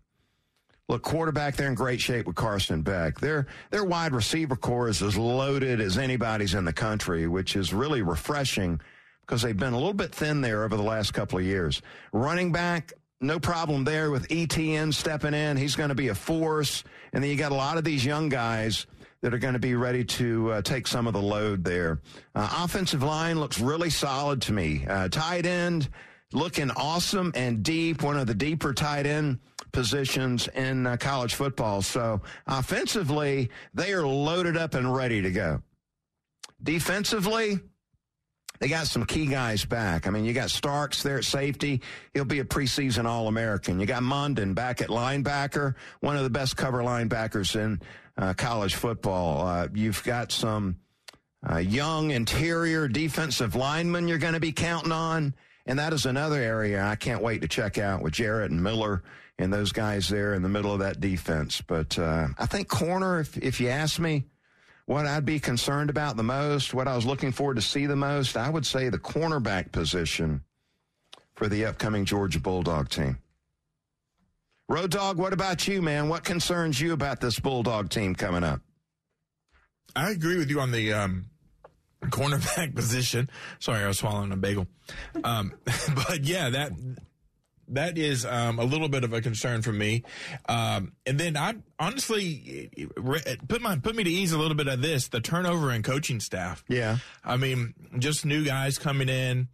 [0.88, 3.20] Look, quarterback, they're in great shape with Carson Beck.
[3.20, 7.72] Their their wide receiver core is as loaded as anybody's in the country, which is
[7.72, 8.80] really refreshing
[9.30, 11.82] because they've been a little bit thin there over the last couple of years.
[12.12, 15.56] Running back, no problem there with Etienne stepping in.
[15.56, 16.82] He's going to be a force.
[17.12, 18.88] And then you got a lot of these young guys
[19.20, 22.00] that are going to be ready to uh, take some of the load there.
[22.34, 24.84] Uh, offensive line looks really solid to me.
[24.88, 25.88] Uh, tight end
[26.32, 29.38] looking awesome and deep, one of the deeper tight end
[29.70, 31.82] positions in uh, college football.
[31.82, 35.62] So offensively, they are loaded up and ready to go.
[36.60, 37.60] Defensively,
[38.60, 40.06] they got some key guys back.
[40.06, 41.80] I mean, you got Starks there at safety.
[42.12, 43.80] He'll be a preseason All American.
[43.80, 47.80] You got Mondon back at linebacker, one of the best cover linebackers in
[48.18, 49.46] uh, college football.
[49.46, 50.76] Uh, you've got some
[51.50, 55.34] uh, young interior defensive linemen you're going to be counting on.
[55.64, 59.02] And that is another area I can't wait to check out with Jarrett and Miller
[59.38, 61.62] and those guys there in the middle of that defense.
[61.62, 64.26] But uh, I think corner, if, if you ask me
[64.90, 67.94] what I'd be concerned about the most, what I was looking forward to see the
[67.94, 70.42] most, I would say the cornerback position
[71.36, 73.18] for the upcoming Georgia Bulldog team.
[74.68, 76.08] Road Dog, what about you, man?
[76.08, 78.62] What concerns you about this Bulldog team coming up?
[79.94, 81.26] I agree with you on the um,
[82.06, 83.30] cornerback position.
[83.60, 84.66] Sorry, I was swallowing a bagel.
[85.22, 85.52] Um,
[85.94, 86.72] but yeah, that
[87.70, 90.04] that is um, a little bit of a concern for me.
[90.48, 92.70] Um, and then I honestly
[93.48, 96.20] put my put me to ease a little bit of this the turnover in coaching
[96.20, 96.64] staff.
[96.68, 99.48] Yeah, I mean, just new guys coming in,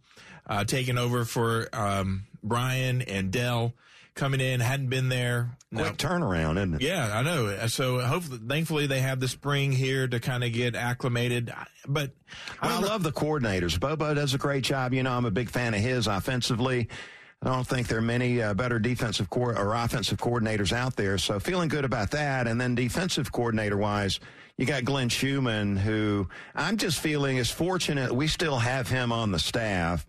[0.45, 3.73] uh, taking over for um, Bryan and Dell
[4.17, 5.55] coming in hadn't been there.
[5.73, 6.81] Quick turnaround, isn't it?
[6.81, 7.67] Yeah, I know.
[7.67, 11.53] So hopefully, thankfully, they have the spring here to kind of get acclimated.
[11.87, 12.11] But
[12.61, 13.79] well, I, I love the coordinators.
[13.79, 14.93] Bobo does a great job.
[14.93, 16.89] You know, I'm a big fan of his offensively.
[17.43, 21.17] I don't think there are many uh, better defensive co- or offensive coordinators out there.
[21.17, 22.47] So feeling good about that.
[22.47, 24.19] And then defensive coordinator wise,
[24.57, 29.31] you got Glenn Schumann, who I'm just feeling is fortunate we still have him on
[29.31, 30.05] the staff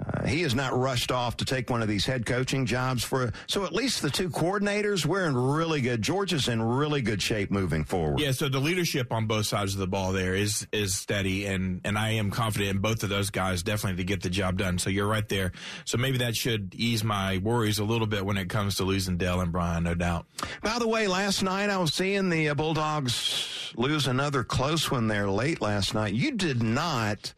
[0.00, 3.30] uh, he has not rushed off to take one of these head coaching jobs for
[3.46, 7.50] so at least the two coordinators we're in really good georgia's in really good shape
[7.50, 8.18] moving forward.
[8.18, 11.82] Yeah so the leadership on both sides of the ball there is is steady and
[11.84, 14.78] and i am confident in both of those guys definitely to get the job done.
[14.78, 15.52] So you're right there.
[15.84, 19.18] So maybe that should ease my worries a little bit when it comes to losing
[19.18, 20.26] dell and brian no doubt.
[20.62, 25.08] By the way last night i was seeing the uh, bulldogs lose another close one
[25.08, 26.14] there late last night.
[26.14, 27.34] You did not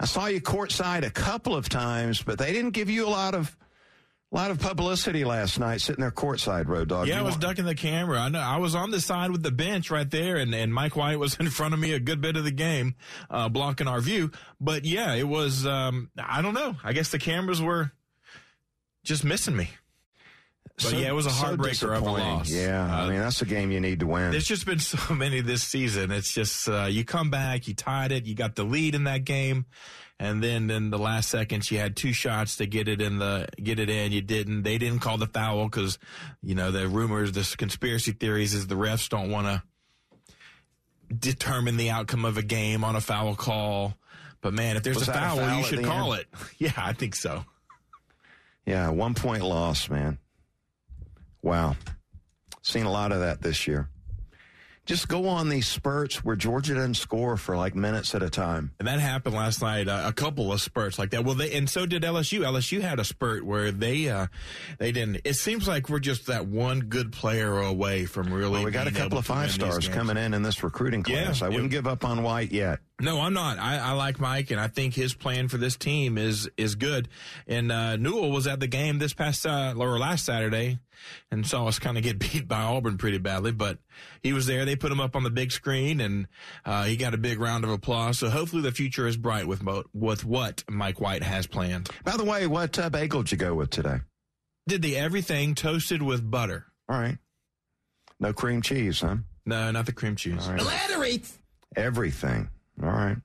[0.00, 3.34] I saw you courtside a couple of times, but they didn't give you a lot
[3.34, 3.54] of
[4.32, 7.08] A lot of publicity last night sitting there courtside, Road Dog.
[7.08, 8.20] Yeah, You I was want- ducking the camera.
[8.20, 10.94] I know I was on the side with the bench right there, and, and Mike
[10.96, 12.94] White was in front of me a good bit of the game,
[13.28, 14.30] uh, blocking our view.
[14.60, 15.66] But yeah, it was.
[15.66, 16.76] Um, I don't know.
[16.84, 17.90] I guess the cameras were
[19.02, 19.70] just missing me.
[20.76, 22.50] But So- yeah, it was a so heartbreaker of a loss.
[22.50, 24.30] Yeah, I Uh, mean that's a game you need to win.
[24.30, 26.10] There's just been so many this season.
[26.10, 29.24] It's just uh, you come back, you tied it, you got the lead in that
[29.24, 29.66] game,
[30.18, 33.46] and then in the last seconds you had two shots to get it in the
[33.62, 34.12] get it in.
[34.12, 34.62] You didn't.
[34.62, 35.98] They didn't call the foul because
[36.42, 39.62] you know the rumors, the conspiracy theories is the refs don't want to
[41.14, 43.94] determine the outcome of a game on a foul call.
[44.40, 46.22] But man, if there's a that a foul, foul you should call end?
[46.32, 46.38] it.
[46.58, 47.44] Yeah, I think so.
[48.66, 50.18] Yeah, one point loss, man.
[51.42, 51.76] Wow.
[52.62, 53.88] Seen a lot of that this year.
[54.86, 58.72] Just go on these spurts where Georgia doesn't score for like minutes at a time.
[58.80, 59.86] And that happened last night.
[59.86, 61.24] Uh, a couple of spurts like that.
[61.24, 62.40] Well, they and so did LSU.
[62.40, 64.26] LSU had a spurt where they uh,
[64.78, 65.20] they didn't.
[65.24, 68.50] It seems like we're just that one good player away from really.
[68.50, 71.42] Well, we got a couple of five stars coming in in this recruiting Yeah, class.
[71.42, 72.80] I wouldn't give up on White yet.
[73.00, 73.58] No, I'm not.
[73.58, 77.08] I, I like Mike, and I think his plan for this team is is good.
[77.46, 80.78] And uh, Newell was at the game this past uh, or last Saturday,
[81.30, 83.52] and saw us kind of get beat by Auburn pretty badly.
[83.52, 83.78] But
[84.22, 84.64] he was there.
[84.64, 86.26] They put him up on the big screen, and
[86.64, 88.18] uh, he got a big round of applause.
[88.18, 91.88] So hopefully the future is bright with mo- with what Mike White has planned.
[92.04, 94.00] By the way, what uh, bagel did you go with today?
[94.68, 96.66] Did the everything toasted with butter?
[96.88, 97.18] All right.
[98.18, 99.16] No cream cheese, huh?
[99.46, 100.46] No, not the cream cheese.
[100.46, 100.62] All right.
[101.74, 102.50] Everything.
[102.82, 103.16] All right.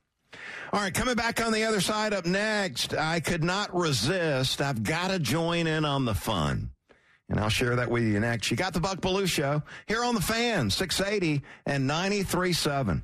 [0.73, 4.61] All right, coming back on the other side up next, I could not resist.
[4.61, 6.71] I've got to join in on the fun.
[7.29, 8.51] And I'll share that with you next.
[8.51, 13.03] You got the Buck Belue Show here on the fan, 680 and 93.7.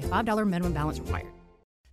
[0.03, 1.27] a $5 minimum balance required.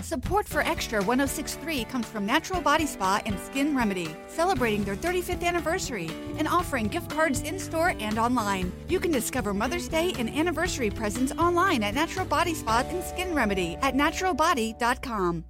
[0.02, 5.42] Support for Extra 1063 comes from Natural Body Spa and Skin Remedy, celebrating their 35th
[5.42, 8.72] anniversary and offering gift cards in store and online.
[8.88, 13.34] You can discover Mother's Day and anniversary presents online at Natural Body Spa and Skin
[13.34, 15.44] Remedy at naturalbody.com.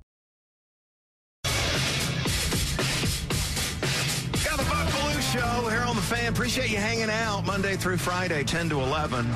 [4.45, 6.33] Got the Buck Belue Show here on the fan.
[6.33, 9.27] Appreciate you hanging out Monday through Friday, 10 to 11.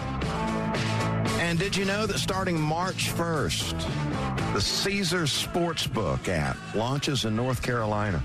[1.53, 7.61] And did you know that starting March 1st, the Caesars Sportsbook app launches in North
[7.61, 8.25] Carolina?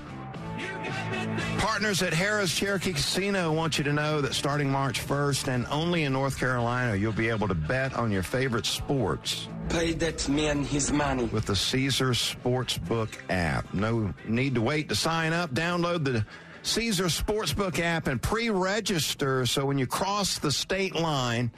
[1.58, 6.04] Partners at Harrah's Cherokee Casino want you to know that starting March 1st and only
[6.04, 10.64] in North Carolina, you'll be able to bet on your favorite sports Pay that man
[10.64, 11.24] his money.
[11.24, 13.74] with the Caesars Sportsbook app.
[13.74, 15.52] No need to wait to sign up.
[15.52, 16.24] Download the
[16.62, 21.50] Caesars Sportsbook app and pre-register so when you cross the state line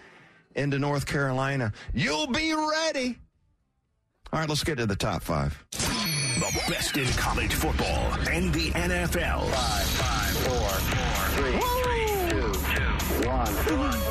[0.55, 3.19] into North Carolina, you'll be ready.
[4.33, 5.65] All right, let's get to the top five.
[5.73, 9.51] The best in college football and the NFL.
[9.51, 13.95] Five, five, four, four, three, two, two, one.
[13.95, 14.10] It's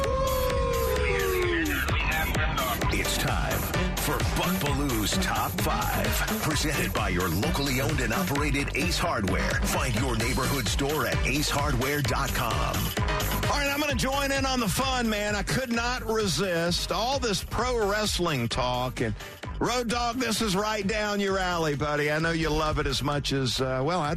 [4.09, 6.41] for Buck Belue's Top 5.
[6.41, 9.51] Presented by your locally owned and operated Ace Hardware.
[9.51, 13.51] Find your neighborhood store at acehardware.com.
[13.51, 15.35] All right, I'm going to join in on the fun, man.
[15.35, 19.13] I could not resist all this pro wrestling talk and
[19.59, 20.17] Road Dog.
[20.17, 22.09] This is right down your alley, buddy.
[22.09, 23.99] I know you love it as much as uh, well.
[23.99, 24.15] I,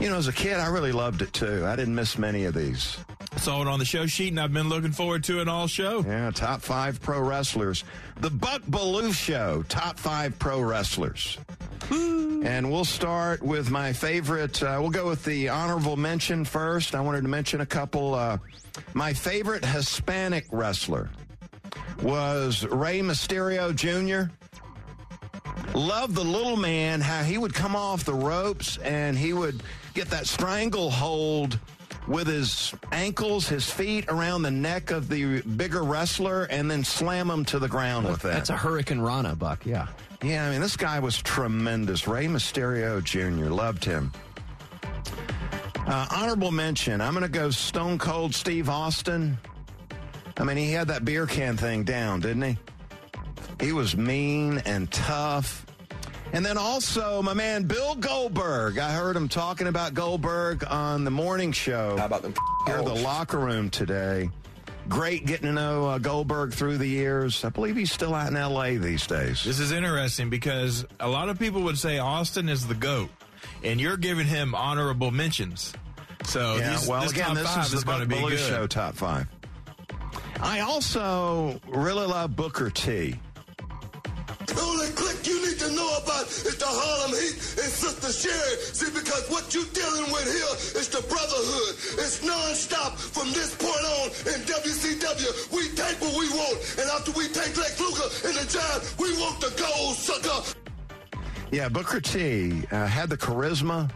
[0.00, 1.64] you know, as a kid, I really loved it too.
[1.66, 2.98] I didn't miss many of these.
[3.36, 6.02] Saw it on the show sheet, and I've been looking forward to it all show.
[6.06, 7.84] Yeah, top five pro wrestlers.
[8.20, 11.38] The Buck Belue Show, top five pro wrestlers.
[11.90, 14.62] And we'll start with my favorite.
[14.62, 16.94] Uh, we'll go with the honorable mention first.
[16.94, 18.14] I wanted to mention a couple.
[18.14, 18.38] Uh,
[18.94, 21.10] my favorite Hispanic wrestler
[22.02, 24.32] was Rey Mysterio Jr.
[25.76, 29.62] Love the little man, how he would come off the ropes and he would
[29.94, 31.58] get that stranglehold
[32.06, 37.30] with his ankles, his feet around the neck of the bigger wrestler and then slam
[37.30, 38.32] him to the ground with that.
[38.32, 39.64] That's a Hurricanrana, Buck.
[39.64, 39.86] Yeah.
[40.22, 42.06] Yeah, I mean, this guy was tremendous.
[42.08, 43.50] Rey Mysterio Jr.
[43.50, 44.12] Loved him.
[45.86, 47.00] Uh, honorable mention.
[47.00, 49.38] I'm going to go Stone Cold Steve Austin.
[50.38, 52.58] I mean, he had that beer can thing down, didn't he?
[53.60, 55.63] He was mean and tough.
[56.34, 58.78] And then also my man Bill Goldberg.
[58.78, 61.96] I heard him talking about Goldberg on the morning show.
[61.96, 62.34] How about them?
[62.66, 64.28] Here in the locker room today.
[64.88, 67.44] Great getting to know uh, Goldberg through the years.
[67.44, 68.78] I believe he's still out in L.A.
[68.78, 69.44] these days.
[69.44, 73.10] This is interesting because a lot of people would say Austin is the GOAT,
[73.62, 75.72] and you're giving him honorable mentions.
[76.24, 78.20] So yeah, these, well, this again, top this five is is, the going to be
[78.20, 78.40] Buck good.
[78.40, 79.28] Show top five.
[80.40, 83.14] I also really love Booker T.
[84.46, 84.83] The
[85.74, 88.54] to know about is the Harlem Heat and Sister Sherri.
[88.72, 91.74] See, because what you dealing with here is the brotherhood.
[91.98, 95.52] It's non-stop from this point on in WCW.
[95.52, 99.12] We take what we want, and after we take Lex Luger and the Giant, we
[99.18, 100.56] want the gold, sucker.
[101.50, 103.90] Yeah, Booker T uh, had the charisma,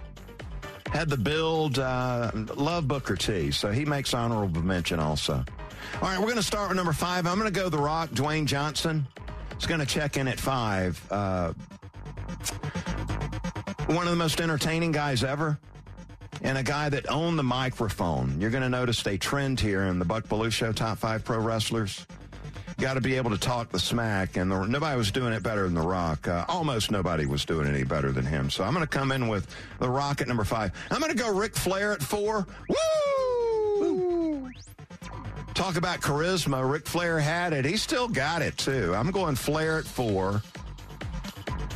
[0.92, 1.78] had the build.
[1.78, 5.44] Uh, love Booker T, so he makes honorable mention also.
[5.94, 7.26] All right, we're going to start with number five.
[7.26, 9.06] I'm going to go The Rock, Dwayne Johnson.
[9.58, 11.04] Is going to check in at five.
[11.10, 11.52] Uh,
[13.86, 15.58] one of the most entertaining guys ever,
[16.42, 18.40] and a guy that owned the microphone.
[18.40, 21.38] You're going to notice a trend here in the Buck Belue Show top five pro
[21.38, 22.06] wrestlers.
[22.78, 25.64] Got to be able to talk the smack, and the, nobody was doing it better
[25.64, 26.28] than The Rock.
[26.28, 28.50] Uh, almost nobody was doing any better than him.
[28.50, 30.70] So I'm going to come in with The Rock at number five.
[30.92, 32.46] I'm going to go Ric Flair at four.
[32.68, 33.17] Woo!
[35.58, 36.70] Talk about charisma.
[36.70, 37.64] Ric Flair had it.
[37.64, 38.94] He still got it, too.
[38.94, 40.40] I'm going Flair at four.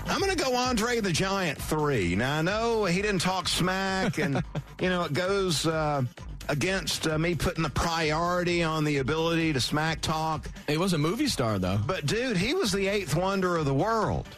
[0.06, 2.14] I'm going to go Andre the Giant three.
[2.14, 4.40] Now, I know he didn't talk smack, and,
[4.80, 6.04] you know, it goes uh,
[6.48, 10.48] against uh, me putting the priority on the ability to smack talk.
[10.68, 11.80] He was a movie star, though.
[11.84, 14.28] But, dude, he was the eighth wonder of the world.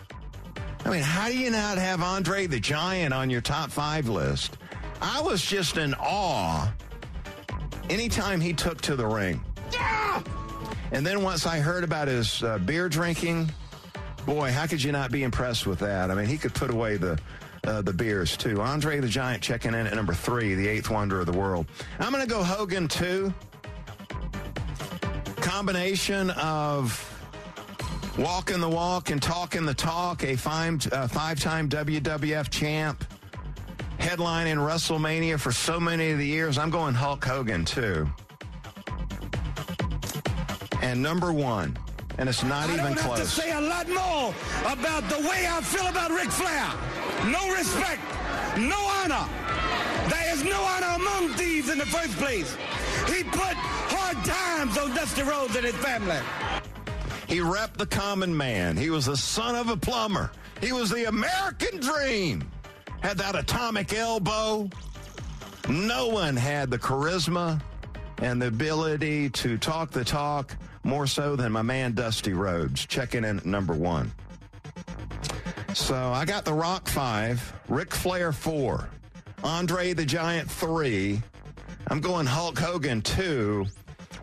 [0.87, 4.57] I mean, how do you not have Andre the Giant on your top five list?
[5.03, 6.73] I was just in awe
[7.91, 9.43] anytime he took to the ring.
[9.72, 10.22] Yeah!
[10.93, 13.51] And then once I heard about his uh, beer drinking,
[14.26, 16.11] boy, how could you not be impressed with that?
[16.11, 17.18] I mean, he could put away the
[17.66, 18.61] uh, the beers too.
[18.61, 21.66] Andre the Giant checking in at number three, the eighth wonder of the world.
[21.99, 23.32] I'm going to go Hogan two.
[25.37, 27.11] Combination of
[28.18, 30.24] walking the walk and talking the talk.
[30.24, 33.05] A five uh, five time WWF champ,
[34.05, 36.59] headlining WrestleMania for so many of the years.
[36.59, 38.07] I'm going Hulk Hogan too.
[40.83, 41.79] And number one,
[42.19, 44.35] and it's not I even don't have to say a lot more
[44.71, 46.71] about the way I feel about Ric Flair.
[47.33, 48.03] No respect,
[48.59, 49.27] no honor.
[50.11, 52.55] There is no honor among thieves in the first place.
[53.09, 53.57] He put
[53.89, 56.21] hard times on Dusty Rhodes and his family.
[57.27, 58.77] He repped the common man.
[58.77, 60.31] He was the son of a plumber.
[60.61, 62.45] He was the American dream.
[63.05, 64.67] Had that atomic elbow.
[65.69, 67.61] No one had the charisma
[68.23, 73.23] and the ability to talk the talk more so than my man Dusty Rhodes, checking
[73.23, 74.11] in at number one.
[75.75, 78.89] So I got The Rock five, Ric Flair four,
[79.43, 81.21] Andre the Giant three.
[81.89, 83.67] I'm going Hulk Hogan two,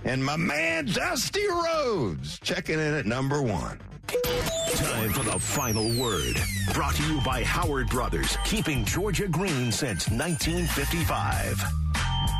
[0.05, 3.79] and my man Dusty Rhodes checking in at number one.
[4.75, 6.35] Time for the final word.
[6.73, 11.63] Brought to you by Howard Brothers, keeping Georgia green since 1955.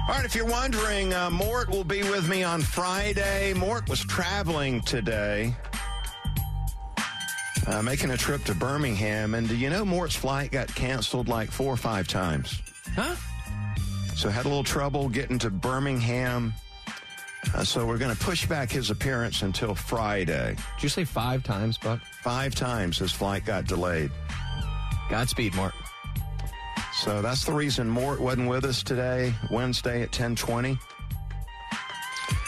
[0.10, 3.54] All right, if you're wondering, uh, Mort will be with me on Friday.
[3.54, 5.56] Mort was traveling today,
[7.68, 9.34] uh, making a trip to Birmingham.
[9.34, 12.62] And do you know Mort's flight got canceled like four or five times?
[12.96, 13.16] Huh?
[14.16, 16.54] So had a little trouble getting to Birmingham.
[17.54, 20.56] Uh, so we're going to push back his appearance until Friday.
[20.76, 22.00] Did you say five times, Buck?
[22.22, 24.12] Five times his flight got delayed.
[25.10, 25.74] Godspeed, Mort.
[26.94, 30.78] So that's the reason Mort wasn't with us today, Wednesday at 1020.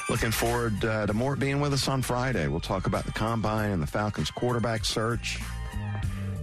[0.09, 2.47] Looking forward uh, to Mort being with us on Friday.
[2.47, 5.39] We'll talk about the combine and the Falcons quarterback search.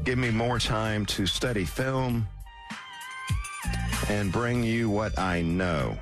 [0.02, 2.26] Give me more time to study film
[4.08, 5.96] and bring you what I know.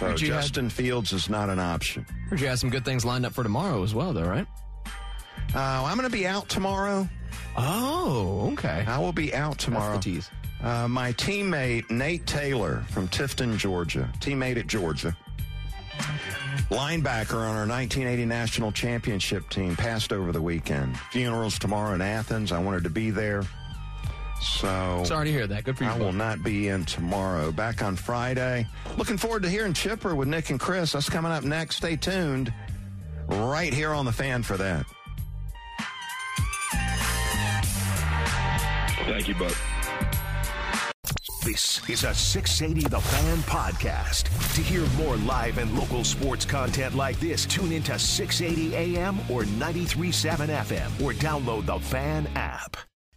[0.00, 2.06] So Heard you had- Justin Fields is not an option.
[2.30, 4.46] Heard you have some good things lined up for tomorrow as well, though, right?
[5.54, 7.06] Uh, I'm going to be out tomorrow.
[7.54, 8.82] Oh, okay.
[8.88, 9.92] I will be out tomorrow.
[9.92, 10.30] That's the tease.
[10.62, 15.14] Uh, my teammate, Nate Taylor from Tifton, Georgia, teammate at Georgia,
[16.70, 20.96] linebacker on our 1980 national championship team, passed over the weekend.
[21.12, 22.52] Funerals tomorrow in Athens.
[22.52, 23.42] I wanted to be there.
[24.40, 25.64] So Sorry to hear that.
[25.64, 25.90] Good for you.
[25.90, 27.52] I will not be in tomorrow.
[27.52, 28.66] Back on Friday.
[28.96, 30.92] Looking forward to hearing Chipper with Nick and Chris.
[30.92, 31.76] That's coming up next.
[31.76, 32.52] Stay tuned
[33.28, 34.86] right here on the fan for that.
[39.06, 39.56] Thank you, Buck.
[41.42, 44.24] This is a 680 The Fan podcast.
[44.54, 49.44] To hear more live and local sports content like this, tune into 680 AM or
[49.46, 52.76] 937 FM or download the Fan app.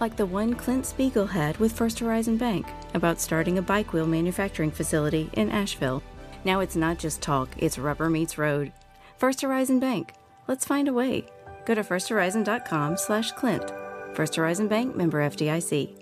[0.00, 4.06] like the one Clint Spiegel had with First Horizon Bank about starting a bike wheel
[4.06, 6.02] manufacturing facility in Asheville.
[6.44, 8.72] Now it's not just talk, it's rubber meets road.
[9.16, 10.12] First Horizon Bank.
[10.46, 11.26] Let's find a way.
[11.66, 13.72] Go to firsthorizon.com slash Clint.
[14.14, 15.98] First Horizon Bank member FDIC.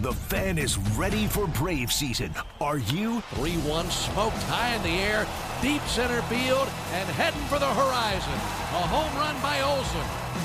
[0.00, 2.34] The fan is ready for Brave season.
[2.60, 3.22] Are you?
[3.34, 5.26] 3 1 smoked high in the air,
[5.62, 8.32] deep center field, and heading for the horizon.
[8.32, 10.25] A home run by Olson.